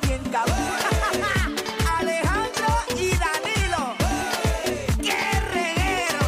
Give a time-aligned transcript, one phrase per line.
[0.00, 0.56] pero bien cabrón.
[1.98, 3.94] Alejandro y Danilo.
[5.02, 6.24] ¡Qué reguero!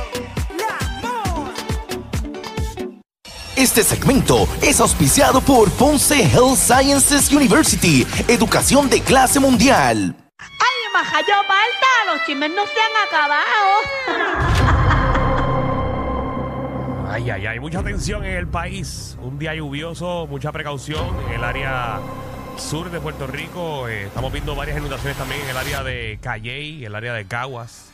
[0.59, 1.53] ¡La moa!
[3.57, 10.15] Este segmento es auspiciado por Ponce Health Sciences University, educación de clase mundial.
[10.39, 12.13] ¡Ay, majayo falta!
[12.13, 14.79] Los chismes no se han acabado.
[17.11, 19.17] Ay, ay, ay, mucha tensión en el país.
[19.23, 22.01] Un día lluvioso, mucha precaución en el área
[22.59, 23.89] sur de Puerto Rico.
[23.89, 27.91] Eh, estamos viendo varias inundaciones también en el área de Calley, el área de Caguas.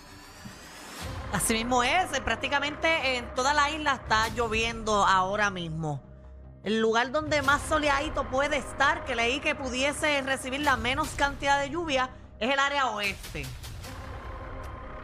[1.33, 6.03] Así mismo es, eh, prácticamente en toda la isla está lloviendo ahora mismo.
[6.63, 11.61] El lugar donde más soleadito puede estar, que leí que pudiese recibir la menos cantidad
[11.61, 12.11] de lluvia,
[12.41, 13.45] es el área oeste.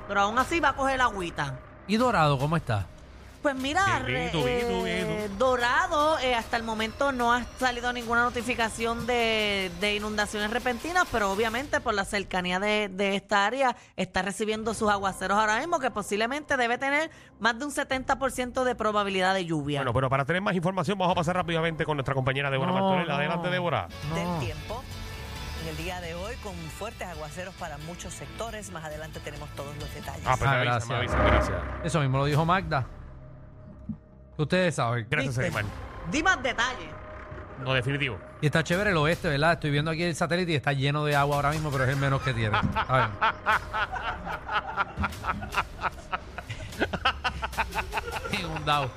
[0.09, 1.59] Pero aún así va a coger agüita.
[1.87, 2.87] ¿Y Dorado cómo está?
[3.43, 5.39] Pues mira, Bien, re- bien, bien, eh, bien.
[5.39, 11.33] Dorado, eh, hasta el momento no ha salido ninguna notificación de, de inundaciones repentinas, pero
[11.33, 15.91] obviamente por la cercanía de, de esta área está recibiendo sus aguaceros ahora mismo, que
[15.91, 19.81] posiblemente debe tener más de un 70% de probabilidad de lluvia.
[19.81, 22.79] Bueno, pero para tener más información vamos a pasar rápidamente con nuestra compañera Débora No,
[22.79, 23.09] Martorell.
[23.09, 23.15] no.
[23.15, 23.89] Adelante, Débora.
[24.15, 24.83] del tiempo.
[25.63, 28.71] En el día de hoy, con fuertes aguaceros para muchos sectores.
[28.71, 30.23] Más adelante tenemos todos los detalles.
[30.27, 30.89] Ah, pues Ah, me avisa, gracias.
[30.89, 31.59] me avisa, gracias.
[31.85, 32.87] Eso mismo lo dijo Magda.
[34.41, 35.07] Ustedes saben.
[35.11, 35.53] Gracias, ¿Viste?
[35.53, 35.65] Seymar.
[36.11, 36.89] Di más detalles.
[37.63, 38.19] No, definitivo.
[38.41, 39.53] Y está chévere el oeste, ¿verdad?
[39.53, 41.97] Estoy viendo aquí el satélite y está lleno de agua ahora mismo, pero es el
[41.97, 42.59] menos que tiene.
[42.87, 43.11] ¿saben?
[48.41, 48.91] Inundado.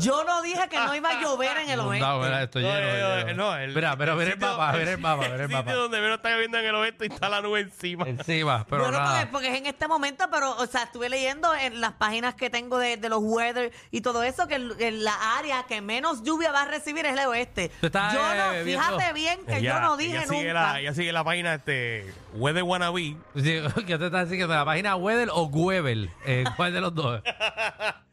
[0.00, 2.42] Yo no dije que no iba a llover en el oeste.
[2.42, 2.74] Estoy lleno.
[2.76, 5.46] de- eh, no, el- Mira, pero ver el sitio- mapa, ver el mapa, ver el
[5.48, 5.72] sitio mapa.
[5.72, 8.08] donde menos está lloviendo en el oeste y está la nube encima.
[8.08, 9.28] Encima, pero bueno, porque, nada.
[9.30, 12.78] porque es en este momento, pero, o sea, estuve leyendo en las páginas que tengo
[12.78, 16.52] de, de los weather y todo eso, que el- en la área que menos lluvia
[16.52, 17.70] va a recibir es el oeste.
[17.80, 20.48] Tú estás, yo no, eh, fíjate viendo- bien que Ella- yo no dije ella sigue
[20.48, 20.72] nunca.
[20.72, 23.16] La, ella sigue la página este, Weather Wannabe.
[23.36, 24.54] Sí, ¿Qué te estás diciendo?
[24.54, 26.10] ¿La página Weather o Wevel?
[26.24, 27.22] Eh, ¿Cuál de los dos?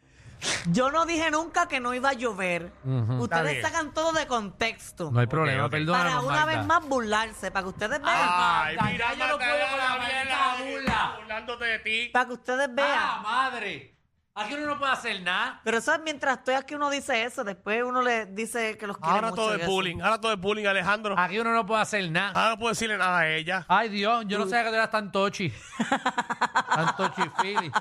[0.68, 2.72] Yo no dije nunca que no iba a llover.
[2.84, 3.24] Ujú.
[3.24, 3.62] Está Ustedes bien.
[3.64, 5.10] sacan todo de contexto.
[5.12, 5.72] No hay problema, ok.
[5.72, 6.58] perdónanos, para una Magda.
[6.58, 8.16] vez más burlarse, para que ustedes vean.
[8.30, 11.14] Ay, Magda, mira, ya yo no puedo con la Magda, burla.
[11.20, 12.10] Burlándote de ti.
[12.14, 12.90] Para que ustedes vean.
[13.00, 13.94] ¡Ah, madre!
[14.40, 15.62] Aquí uno no puede hacer nada.
[15.64, 18.96] Pero eso es mientras estoy aquí uno didice eso, después uno le dice que los
[19.00, 19.72] quiere Ahora mucho todo y es eso.
[19.72, 20.00] bullying.
[20.00, 21.16] Ahora todo es bullying, Alejandro.
[21.18, 22.34] Aquí uno no puede hacer nada.
[22.40, 23.66] Ahora no puedo decirle nada a ella.
[23.68, 25.52] Ay, Dios, yo no sabía que tú eras tan tochi.
[26.76, 27.72] tan tochi Philly.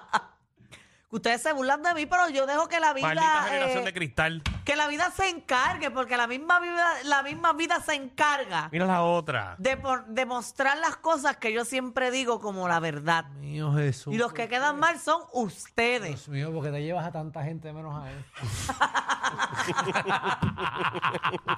[1.17, 3.93] Ustedes se burlan de mí, pero yo dejo que la vida Maldita generación eh, de
[3.93, 4.43] cristal.
[4.65, 8.85] que la vida se encargue, porque la misma vida, la misma vida se encarga Mira
[8.87, 9.55] la otra.
[9.59, 13.25] de, por- de mostrar las cosas que yo siempre digo como la verdad.
[13.41, 14.13] Mío Jesús.
[14.15, 16.09] Y los que quedan mal son ustedes.
[16.11, 18.25] Dios mío, porque te llevas a tanta gente menos a él.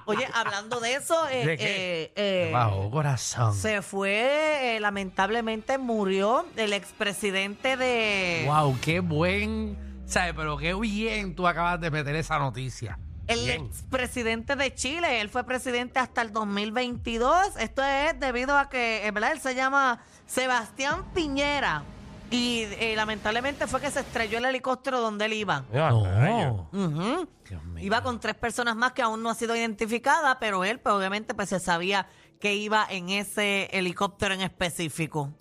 [0.07, 2.03] Oye, hablando de eso, eh, ¿De qué?
[2.05, 3.55] eh, eh, Bajo corazón.
[3.55, 8.45] se fue, eh, lamentablemente murió el expresidente de...
[8.47, 9.77] Wow, qué buen.
[10.07, 10.33] ¿Sabes?
[10.35, 12.99] Pero qué bien tú acabas de meter esa noticia.
[13.27, 13.67] El Bien.
[13.67, 17.57] expresidente de Chile, él fue presidente hasta el 2022.
[17.59, 21.83] Esto es debido a que, verdad, él se llama Sebastián Piñera.
[22.31, 25.65] Y eh, lamentablemente fue que se estrelló el helicóptero donde él iba.
[25.73, 26.69] No.
[26.73, 27.29] Ujú.
[27.49, 27.85] Dios mío.
[27.85, 31.33] Iba con tres personas más que aún no ha sido identificada, pero él, pues, obviamente,
[31.35, 32.07] pues se sabía
[32.39, 35.33] que iba en ese helicóptero en específico.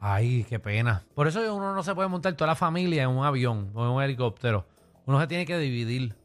[0.00, 1.04] Ay, qué pena.
[1.14, 3.90] Por eso uno no se puede montar toda la familia en un avión o en
[3.92, 4.66] un helicóptero.
[5.06, 6.16] Uno se tiene que dividir.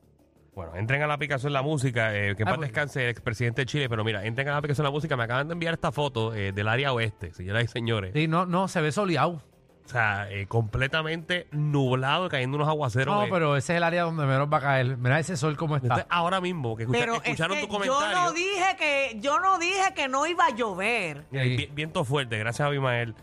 [0.55, 2.69] Bueno, entren a la aplicación La Música, eh, que en Ah, paz pues.
[2.69, 5.47] descanse el expresidente de Chile, pero mira, entren a la aplicación La Música, me acaban
[5.47, 8.13] de enviar esta foto eh, del área oeste, señoras y señores.
[8.15, 9.43] Sí, no, no, se ve soleado.
[9.87, 13.15] O sea, eh, completamente nublado, cayendo unos aguaceros.
[13.15, 13.29] No, eh.
[13.31, 14.97] pero ese es el área donde menos va a caer.
[14.97, 16.13] Mira ese sol cómo Entonces, está.
[16.13, 18.17] ahora mismo, que escucha- Pero es escucharon que tu yo comentario.
[18.21, 21.25] no dije que, yo no dije que no iba a llover.
[21.71, 23.15] Viento fuerte, gracias a Abimael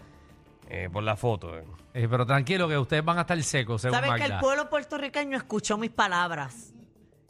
[0.71, 1.55] eh, por la foto.
[1.59, 1.65] eh.
[1.93, 5.37] Eh, pero tranquilo que ustedes van a estar secos, según Sabes que el pueblo puertorriqueño
[5.37, 6.73] escuchó mis palabras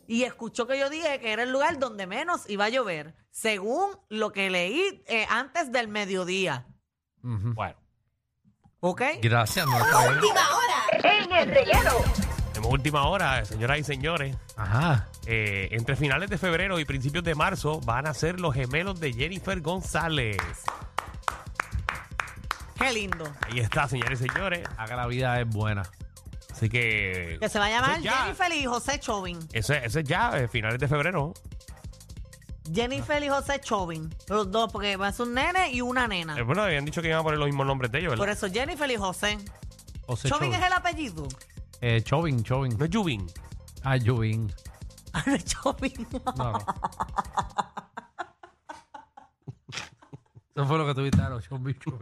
[0.07, 3.91] y escuchó que yo dije que era el lugar donde menos iba a llover, según
[4.09, 6.67] lo que leí eh, antes del mediodía.
[7.21, 7.75] Bueno,
[8.87, 9.01] ¿Ok?
[9.23, 10.21] Gracias, no está bien.
[12.53, 14.37] tenemos última hora, señoras y señores.
[14.59, 15.09] Ajá.
[15.25, 19.15] Eh, entre finales de febrero y principios de marzo van a ser los gemelos de
[19.15, 20.37] Jennifer González.
[22.79, 23.25] Qué lindo.
[23.49, 24.69] Ahí está, señores y señores.
[24.77, 25.85] Haga la vida es buena.
[26.53, 27.39] Así que.
[27.41, 28.13] Que se va a llamar Eso ya.
[28.13, 29.39] Jennifer y José Chauvin.
[29.55, 31.33] Ese, ese es ya, eh, finales de febrero.
[32.73, 34.09] Jennifer y José Chauvin.
[34.29, 36.39] Los dos, porque va a ser un nene y una nena.
[36.39, 38.23] Eh, bueno, habían dicho que iban a poner los mismos nombres de ellos, ¿verdad?
[38.23, 39.39] Por eso Jennifer y José.
[40.07, 40.61] José Chauvin Chauvin.
[40.61, 41.29] es el apellido.
[41.81, 42.77] Eh, Chauvin, Chauvin.
[42.79, 43.27] No es Jubin.
[43.83, 44.53] Ah, Chauvin.
[45.13, 46.07] Ah, no es Chauvin.
[46.37, 46.59] No.
[50.57, 51.99] Eso fue lo que tuviste anoche, un bicho.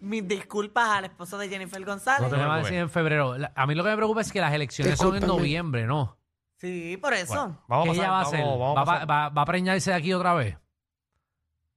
[0.00, 2.22] Mis disculpas al esposo de Jennifer González.
[2.22, 3.38] No te me vas a decir en febrero.
[3.38, 6.18] La- A mí lo que me preocupa es que las elecciones son en noviembre, ¿no?
[6.56, 7.34] Sí, por eso.
[7.34, 8.44] Bueno, vamos ¿Qué a pasar, ella va a vamos- hacer?
[8.44, 10.58] vamos ¿Va, a va- pasar- va- va a preñarse de aquí otra vez?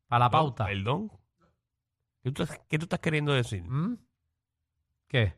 [0.07, 0.65] Para la pauta.
[0.65, 1.11] Perdón.
[2.23, 3.63] ¿Qué tú, estás- qué tú estás queriendo decir?
[3.63, 3.97] ¿Mm?
[5.07, 5.37] ¿Qué?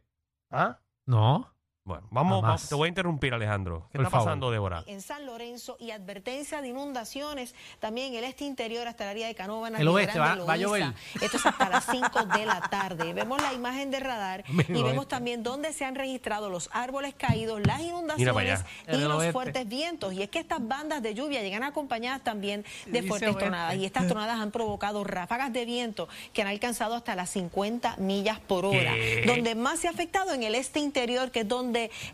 [0.49, 0.79] ¿Ah?
[1.05, 1.50] No.
[1.83, 3.87] Bueno, vamos, te voy a interrumpir, Alejandro.
[3.91, 4.25] ¿Qué Por está favor.
[4.27, 4.83] pasando, Débora?
[4.85, 9.27] en San Lorenzo y advertencia de inundaciones también en el este interior hasta el área
[9.27, 9.81] de Canóvanas.
[9.81, 10.93] El oeste, va- va a llover.
[11.19, 13.13] Esto es hasta las 5 de la tarde.
[13.15, 15.05] Vemos la imagen de radar y vemos oeste.
[15.07, 19.31] también dónde se han registrado los árboles caídos, las inundaciones y los oeste.
[19.33, 20.13] fuertes vientos.
[20.13, 23.41] Y es que estas bandas de lluvia llegan acompañadas también de Dice fuertes oeste.
[23.41, 27.95] tronadas y estas tronadas han provocado ráfagas de viento que han alcanzado hasta las 50
[27.97, 28.93] millas por hora.
[28.93, 29.23] ¿Qué?
[29.25, 31.70] Donde más se ha afectado en el este interior, que es donde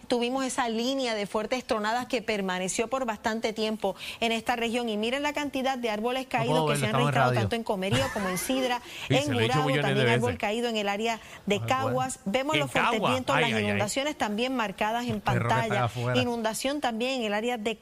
[0.07, 4.89] tuvimos esa línea de fuertes tronadas que permaneció por bastante tiempo en esta región.
[4.89, 8.30] Y miren la cantidad de árboles caídos que se han registrado tanto en Comerío como
[8.30, 12.19] en Sidra, en he de también árbol caído en el área de Caguas.
[12.25, 13.65] Vemos los fuertes vientos, Ay, las ay, ay.
[13.65, 15.89] inundaciones también marcadas en pantalla.
[16.15, 17.77] Inundación también en el área de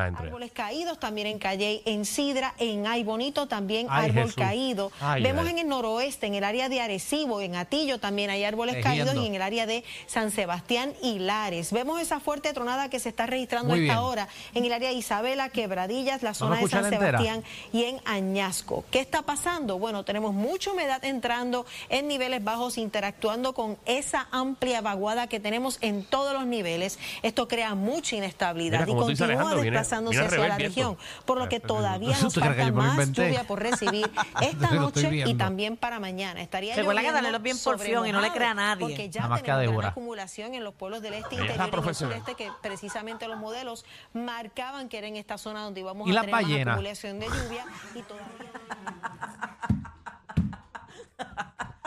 [0.00, 0.24] adentro.
[0.24, 4.34] Árboles caídos también en Calley, en Sidra, en Ay Bonito también árbol Jesús.
[4.36, 4.92] caído.
[5.20, 9.14] Vemos en el noroeste, en el área de Arecibo, en Atillo también hay árboles caídos
[9.14, 11.72] y en el área de San Sebastián y Lares.
[11.72, 14.04] Vemos esa fuerte tronada que se está registrando Muy a esta bien.
[14.04, 17.18] hora en el área de Isabela, Quebradillas, la zona de San entera?
[17.18, 18.84] Sebastián y en Añasco.
[18.90, 19.78] ¿Qué está pasando?
[19.78, 25.78] Bueno, tenemos mucha humedad entrando en niveles bajos, interactuando con esa amplia vaguada que tenemos
[25.80, 26.98] en todos los niveles.
[27.22, 31.48] Esto crea mucha inestabilidad Mira, y continúa viene- desplazándose viene hacia la región, por lo
[31.48, 34.10] que Pero- todavía ¿Eso nos que falta más lluvia por recibir
[34.40, 36.40] esta noche y también para mañana.
[36.42, 38.80] Estaría Recuerda que lloviendo dale bien porción y no le crea a nadie.
[38.80, 41.44] Porque ya Nada más que a tenemos gran acumulación en los pueblos del este Ella
[41.44, 42.18] la interior y en el profesional.
[42.20, 46.14] sureste que precisamente los modelos marcaban que era en esta zona donde íbamos ¿Y a
[46.14, 46.72] las tener más ballenas?
[46.74, 48.28] acumulación de lluvia y todavía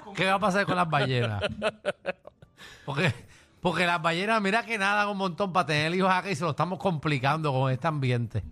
[0.16, 1.42] ¿Qué va a pasar con las ballenas?
[2.86, 3.13] Porque,
[3.62, 6.50] porque las ballenas, mira que nadan un montón para tener hijos acá y se lo
[6.50, 8.44] estamos complicando con este ambiente.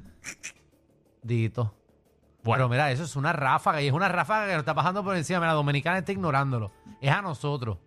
[1.22, 1.74] Dito.
[2.42, 2.70] Bueno.
[2.70, 5.40] Mira, eso es una ráfaga y es una ráfaga que nos está pasando por encima.
[5.40, 6.72] Mira, la dominicana está ignorándolo.
[7.02, 7.80] Es a nosotros.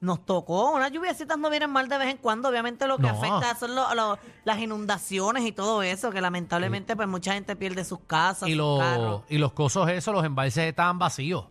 [0.00, 3.08] Nos tocó, unas lluviecitas no vienen mal de vez en cuando, obviamente lo que No.
[3.10, 7.84] afecta son lo- lo- las inundaciones y todo eso, que lamentablemente pues mucha gente pierde
[7.84, 9.22] sus casas, Y, sus carros.
[9.28, 11.46] y los cosos esos, los embalses estaban vacíos.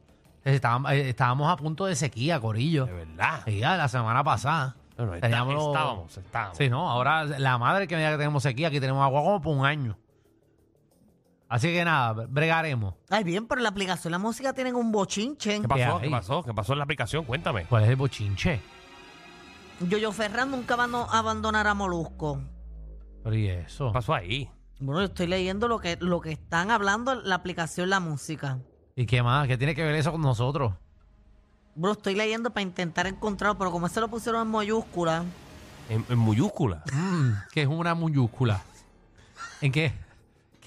[0.45, 2.85] Estaban- eh, estábamos a punto de sequía, Corillo.
[2.85, 3.45] De verdad.
[3.47, 4.77] Ya, la semana pasada.
[4.95, 6.57] Bueno, está- estábamos, estábamos.
[6.57, 9.41] Sí, no, ahora la madre que me diga que tenemos sequía, aquí tenemos agua como
[9.41, 9.97] por un año.
[11.49, 12.95] Así que nada, bregaremos.
[13.09, 15.61] Ay, bien, pero la aplicación, la música tienen un bochinche.
[15.61, 15.99] ¿Qué pasó?
[15.99, 16.43] ¿Qué ¿Qué pasó?
[16.43, 17.23] ¿Qué pasó en la aplicación?
[17.23, 17.65] Cuéntame.
[17.65, 18.59] ¿Cuál es el bochinche?
[19.79, 22.41] Yoyo Ferran nunca va a no- abandonar a Molusco.
[23.23, 23.87] Pero ¿y eso?
[23.87, 24.49] ¿Qué pasó ahí?
[24.79, 28.59] Bueno, yo estoy leyendo lo que, lo que están hablando en la aplicación La Música.
[28.95, 29.47] ¿Y qué más?
[29.47, 30.73] ¿Qué tiene que ver eso con nosotros?
[31.75, 35.23] Bro, estoy leyendo para intentar encontrarlo, pero como se lo pusieron en mayúscula,
[35.89, 36.83] En, en mayúscula.
[36.91, 38.61] Mm, que es una mayúscula.
[39.61, 39.93] ¿En qué?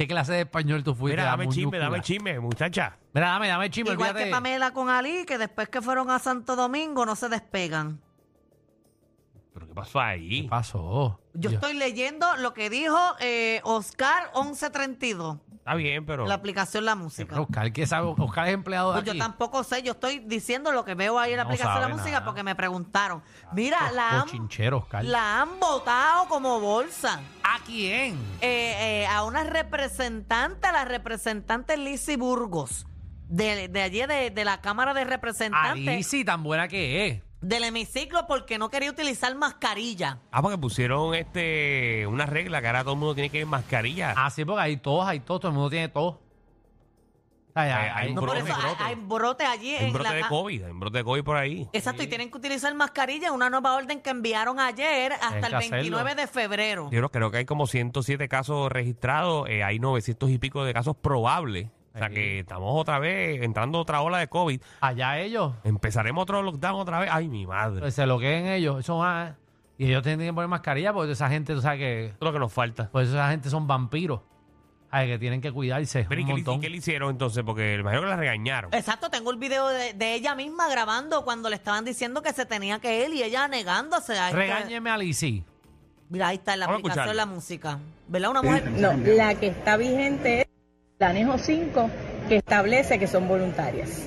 [0.01, 1.19] ¿Qué clase de español tú fuiste?
[1.19, 2.97] Mira, dame chisme, dame chisme, muchacha.
[3.13, 4.25] Mira, dame, dame chisme, igual olvídate.
[4.25, 8.01] que Pamela con Ali, que después que fueron a Santo Domingo no se despegan.
[9.53, 10.45] ¿Pero qué pasó ahí?
[10.45, 11.21] ¿Qué pasó?
[11.35, 16.27] Yo Yo- estoy leyendo lo que dijo eh, Oscar 1132, Está bien, pero...
[16.27, 17.41] la aplicación La Pero Música.
[17.41, 18.13] Oscar, ¿qué sabe?
[18.17, 19.19] Oscar es empleado de Pues yo aquí.
[19.19, 21.93] tampoén sé, yo estoy diciendo lo que veo ahí en la No aplicación La sabe
[21.93, 22.25] Música nada.
[22.25, 23.23] porque me preguntaron.
[23.53, 24.29] Mira, la han,
[24.75, 25.05] Oscar.
[25.05, 27.21] la han votado como bolsa.
[27.45, 28.17] ¿A quién?
[28.41, 32.87] eh, eh, a una representante, la representante Lizzie Burgos,
[33.29, 37.23] de, de allí de, de la Cámara de Representantes Alicia, tan buena que es.
[37.41, 40.19] Del hemiciclo, porque no quería utilizar mascarilla.
[40.31, 43.49] Ah, porque pusieron este una regla que ahora todo el mundo tiene que ir en
[43.49, 44.15] mascarilla.
[44.17, 46.17] Ah, sí, porque hay todos, hay todos, todo el mundo tiene todos.
[47.53, 48.09] Ay, ay, Hay- hay ay.
[48.11, 48.83] un No, por brote, eso hay, brote.
[48.85, 51.25] hay brote allí Hay un en brote la de COVID, hay un brote de COVID
[51.25, 51.69] por ahí.
[51.73, 55.57] Exacto, y tienen que utilizar mascarilla, una nueva orden que enviaron ayer hasta el que
[55.57, 55.77] hacerlo.
[55.79, 56.85] 29 de febrero.
[56.85, 60.73] Yo creo, creo que hay como 107 casos registrados, eh, hay 900 y pico de
[60.73, 61.69] casos probables.
[62.01, 64.61] O sea que estamos otra vez entrando otra ola de COVID.
[64.81, 67.11] Allá ellos, Empezaremos otro lockdown otra vez.
[67.13, 67.81] Ay, mi madre.
[67.81, 68.81] pues, se lo queden ellos.
[68.81, 69.37] Eso va-
[69.79, 72.05] Y ellos tienen que poner mascarilla porque esa gente, tú sabes que.
[72.07, 72.89] Eso es lo que nos falta.
[72.93, 74.21] Pues esa gente son vampiros.
[74.93, 76.05] Ay, que tienen que cuidarse.
[76.09, 76.57] Pero, ¿y qué, le- montón.
[76.57, 77.45] y qué le hicieron entonces?
[77.45, 78.75] Porque me imagino que la regañaron.
[78.75, 82.45] Exacto, tengo el video de, de ella misma grabando cuando le estaban diciendo que se
[82.45, 84.19] tenía que ir y ella negándose.
[84.19, 84.31] a.
[84.33, 85.45] Regáñeme a Lizzie.
[86.09, 87.31] Mira, ahí está en la Vamos a aplicación escucharlo.
[87.31, 87.79] la música.
[88.09, 88.31] ¿Verdad?
[88.33, 88.69] Una mujer.
[88.73, 90.47] No, la que está vigente es
[91.01, 91.91] el anejo 5
[92.29, 94.07] que establece que son voluntarias.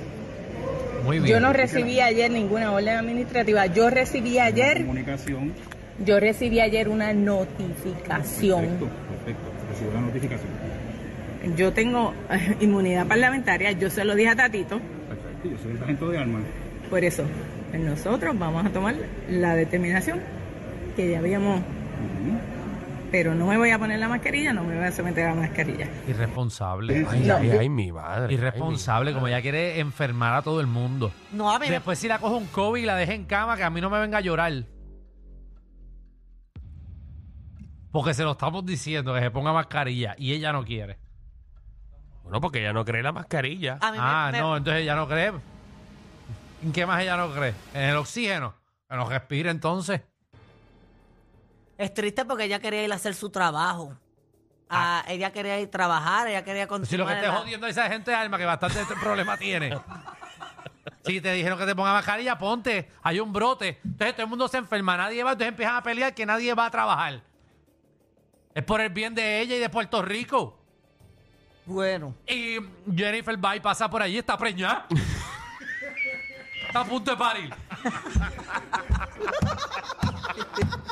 [1.03, 1.27] Muy bien.
[1.27, 3.65] Yo no recibí ayer ninguna orden administrativa.
[3.65, 5.53] Yo recibí ayer, comunicación.
[6.05, 8.61] yo recibí ayer una notificación.
[8.61, 9.41] Perfecto, perfecto.
[9.71, 10.49] Recibió la notificación.
[11.57, 15.79] yo tengo eh, inmunidad parlamentaria, yo se lo dije a Tatito, Perfecto, yo soy el
[15.79, 16.43] sargento de armas.
[16.91, 17.23] por eso
[17.71, 18.93] pues nosotros vamos a tomar
[19.31, 20.19] la determinación
[20.95, 21.59] que ya habíamos,
[23.13, 25.41] pero no me voy a poner la mascarilla, no me voy a someter a la
[25.41, 25.87] mascarilla.
[26.07, 27.05] Irresponsable.
[27.07, 28.33] Ay, ay, ay, mi madre.
[28.33, 31.11] Irresponsable, como ella quiere enfermar a todo el mundo.
[31.31, 33.55] No, a mí me- Después si la coge un COVID y la deje en cama,
[33.55, 34.51] que a mí no me venga a llorar.
[37.91, 40.97] Porque se lo estamos diciendo, que se ponga mascarilla y ella no quiere.
[42.23, 43.77] Bueno, porque ella no cree en la mascarilla.
[43.79, 45.33] a mí me- Ah, me- no, entonces ella no cree.
[46.63, 47.53] ¿En qué más ella no cree?
[47.75, 48.55] En el oxígeno.
[48.89, 50.01] Que no respire entonces.
[51.83, 53.93] Es triste porque ella quería ir a hacer su trabajo.
[54.69, 56.89] Ah, ella quería ir a trabajar, ella quería continuar.
[56.89, 59.77] Si lo que esté la- jodiendo a esa gente alma, que bastante este problema tiene.
[61.05, 62.89] Si te dijeron que te ponga mascarilla, ponte.
[63.01, 63.81] Hay un brote.
[63.83, 66.67] Entonces todo el mundo se enferma, nadie va, entonces empiezan a pelear que nadie va
[66.67, 67.21] a trabajar.
[68.55, 70.57] Es por el bien de ella y de Puerto Rico.
[71.65, 72.15] Bueno.
[72.25, 72.55] Y
[72.95, 74.87] Jennifer va y pasa por allí, está preñada.
[76.67, 77.53] está a punto de parir.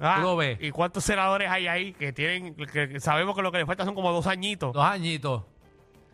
[0.00, 0.58] Ah, tú lo ves.
[0.60, 3.94] ¿Y cuántos senadores hay ahí que tienen, que sabemos que lo que le falta son
[3.94, 4.72] como dos añitos?
[4.72, 5.42] Dos añitos.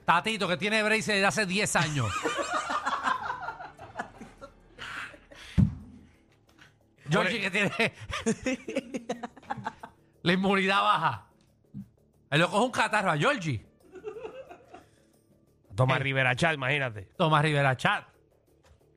[0.04, 2.06] Tatito, que tiene brace desde hace 10 años.
[7.08, 7.70] Georgie, que tiene
[10.22, 11.26] la inmunidad baja.
[12.30, 13.64] Él lo coge un catarro a Georgie.
[15.74, 16.02] Tomás Eh.
[16.02, 17.08] Rivera Chá, imagínate.
[17.16, 18.04] Tomás Rivera Chat.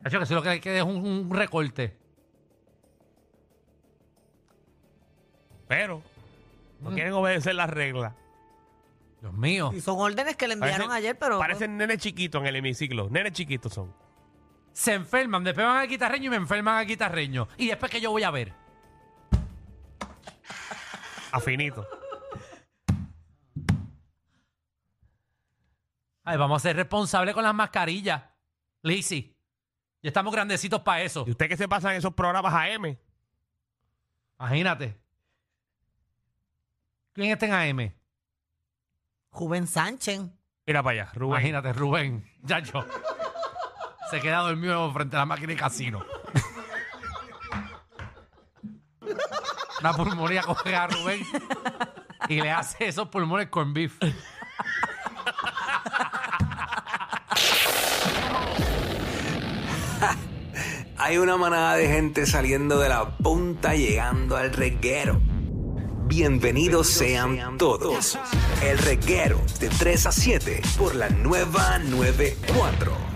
[0.05, 1.97] Hecho que si lo que queda es un, un recorte.
[5.67, 6.01] Pero
[6.79, 6.83] Mm.
[6.83, 8.13] no quieren obedecer las reglas.
[9.21, 9.71] Dios mío.
[9.73, 11.39] Y son órdenes que le enviaron Parecen- ayer, pero.
[11.39, 13.09] Parecen nenes chiquitos en el hemiciclo.
[13.09, 13.93] Nenes chiquitos son.
[14.73, 17.47] Se enferman, después van al guitarreño y me enferman al guitarreño.
[17.57, 18.53] Y después que yo voy a ver.
[21.31, 21.87] Afinitos.
[26.23, 28.21] Ay, vamos a ser responsables con las mascarillas.
[28.83, 29.35] Lizzy.
[30.03, 31.23] Ya estamos grandecitos para eso.
[31.25, 32.97] ¿Y usted que se pasan esos programas AM?
[34.39, 34.97] Imagínate.
[37.17, 37.91] ¿Quién está en AM?
[39.31, 40.21] Juven Sánchez.
[40.67, 41.39] Mira para allá, Rubén.
[41.39, 42.29] Imagínate, Rubén.
[42.43, 42.85] Ya yo.
[44.11, 46.05] Se queda dormido frente a la máquina de casino.
[49.79, 51.23] Una pulmonía coge a Rubén
[52.29, 53.97] y le hace esos pulmones con beef.
[60.97, 65.19] Hay una manada de gente saliendo de la punta llegando al reguero.
[66.19, 68.17] Bienvenidos sean todos.
[68.63, 73.07] El reguero de 3 a 7 por la nueva 94.